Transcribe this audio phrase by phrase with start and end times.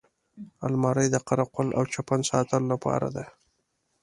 [0.65, 3.25] الماري د قره قل او چپن ساتلو لپاره ده